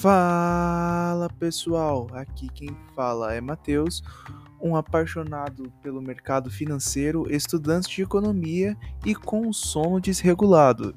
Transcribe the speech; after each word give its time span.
Fala 0.00 1.28
pessoal, 1.38 2.06
aqui 2.12 2.48
quem 2.54 2.74
fala 2.96 3.34
é 3.34 3.40
Matheus, 3.42 4.02
um 4.58 4.74
apaixonado 4.74 5.70
pelo 5.82 6.00
mercado 6.00 6.50
financeiro, 6.50 7.30
estudante 7.30 7.96
de 7.96 8.00
economia 8.00 8.74
e 9.04 9.14
com 9.14 9.52
sono 9.52 10.00
desregulado. 10.00 10.96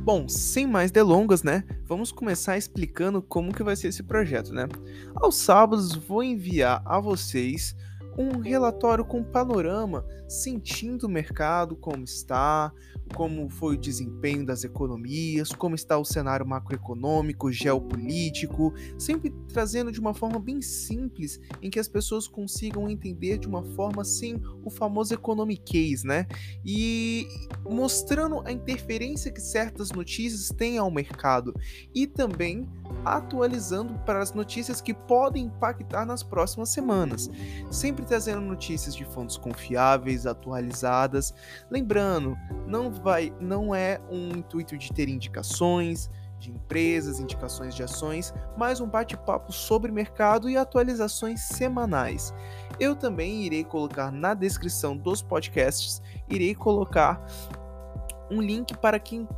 Bom, 0.00 0.28
sem 0.28 0.66
mais 0.66 0.90
delongas, 0.90 1.44
né? 1.44 1.62
Vamos 1.84 2.10
começar 2.10 2.58
explicando 2.58 3.22
como 3.22 3.54
que 3.54 3.62
vai 3.62 3.76
ser 3.76 3.86
esse 3.88 4.02
projeto, 4.02 4.52
né? 4.52 4.66
Aos 5.14 5.36
sábados 5.36 5.94
vou 5.94 6.24
enviar 6.24 6.82
a 6.84 6.98
vocês 6.98 7.76
um 8.16 8.40
relatório 8.40 9.04
com 9.04 9.22
panorama, 9.22 10.04
sentindo 10.28 11.06
o 11.06 11.10
mercado 11.10 11.76
como 11.76 12.04
está, 12.04 12.72
como 13.14 13.48
foi 13.48 13.74
o 13.74 13.78
desempenho 13.78 14.44
das 14.44 14.64
economias, 14.64 15.50
como 15.50 15.74
está 15.74 15.98
o 15.98 16.04
cenário 16.04 16.46
macroeconômico, 16.46 17.52
geopolítico, 17.52 18.72
sempre 18.98 19.30
trazendo 19.52 19.92
de 19.92 20.00
uma 20.00 20.14
forma 20.14 20.38
bem 20.38 20.60
simples 20.60 21.40
em 21.60 21.70
que 21.70 21.78
as 21.78 21.88
pessoas 21.88 22.26
consigam 22.26 22.88
entender 22.88 23.38
de 23.38 23.46
uma 23.46 23.62
forma 23.62 24.04
sem 24.04 24.40
o 24.64 24.70
famoso 24.70 25.14
economiquez, 25.14 26.04
né? 26.04 26.26
E 26.64 27.26
mostrando 27.64 28.42
a 28.44 28.52
interferência 28.52 29.30
que 29.30 29.40
certas 29.40 29.90
notícias 29.90 30.48
têm 30.48 30.78
ao 30.78 30.90
mercado 30.90 31.54
e 31.94 32.06
também 32.06 32.68
atualizando 33.04 33.98
para 34.00 34.20
as 34.20 34.32
notícias 34.32 34.80
que 34.80 34.94
podem 34.94 35.46
impactar 35.46 36.06
nas 36.06 36.22
próximas 36.22 36.68
semanas, 36.68 37.30
sempre 37.70 38.04
trazendo 38.04 38.40
notícias 38.40 38.94
de 38.94 39.04
fontes 39.04 39.36
confiáveis, 39.36 40.26
atualizadas. 40.26 41.34
Lembrando, 41.70 42.36
não 42.66 42.92
vai, 43.02 43.32
não 43.40 43.74
é 43.74 44.00
um 44.10 44.30
intuito 44.30 44.76
de 44.78 44.92
ter 44.92 45.08
indicações 45.08 46.10
de 46.42 46.50
empresas, 46.50 47.20
indicações 47.20 47.74
de 47.74 47.84
ações, 47.84 48.34
mas 48.56 48.80
um 48.80 48.88
bate-papo 48.88 49.52
sobre 49.52 49.92
mercado 49.92 50.50
e 50.50 50.56
atualizações 50.56 51.40
semanais. 51.42 52.34
Eu 52.80 52.96
também 52.96 53.44
irei 53.44 53.62
colocar 53.62 54.10
na 54.10 54.34
descrição 54.34 54.96
dos 54.96 55.22
podcasts, 55.22 56.02
irei 56.28 56.54
colocar 56.54 57.24
um 58.28 58.40
link 58.40 58.76
para 58.76 58.98
quem 58.98 59.28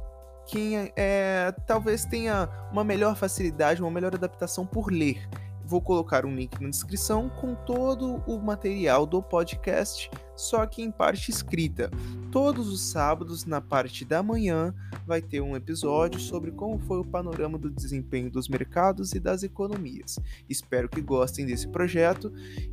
quem 0.46 0.92
é, 0.94 1.54
talvez 1.66 2.04
tenha 2.04 2.50
uma 2.70 2.84
melhor 2.84 3.16
facilidade, 3.16 3.80
uma 3.80 3.90
melhor 3.90 4.14
adaptação 4.14 4.66
por 4.66 4.92
ler. 4.92 5.26
Vou 5.64 5.80
colocar 5.80 6.26
um 6.26 6.34
link 6.34 6.60
na 6.60 6.68
descrição 6.68 7.30
com 7.30 7.54
todo 7.54 8.22
o 8.26 8.38
material 8.38 9.06
do 9.06 9.22
podcast, 9.22 10.10
só 10.36 10.66
que 10.66 10.82
em 10.82 10.90
parte 10.90 11.30
escrita. 11.30 11.90
Todos 12.30 12.68
os 12.68 12.80
sábados, 12.80 13.44
na 13.44 13.60
parte 13.60 14.04
da 14.04 14.22
manhã, 14.22 14.74
vai 15.06 15.22
ter 15.22 15.40
um 15.40 15.54
episódio 15.54 16.18
sobre 16.20 16.50
como 16.50 16.78
foi 16.80 16.98
o 16.98 17.04
panorama 17.04 17.58
do 17.58 17.70
desempenho 17.70 18.30
dos 18.30 18.48
mercados 18.48 19.12
e 19.12 19.20
das 19.20 19.42
economias. 19.42 20.18
Espero 20.48 20.88
que 20.88 21.00
gostem 21.00 21.46
desse 21.46 21.68
projeto 21.68 22.32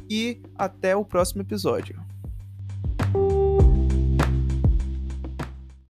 e 0.09 0.42
até 0.56 0.95
o 0.95 1.06
próximo 1.06 1.42
episódio. 1.42 2.02